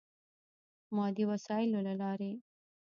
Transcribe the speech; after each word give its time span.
مادي 0.95 1.23
وسایلو 1.31 1.79
له 1.87 1.93
لارې. 2.01 2.31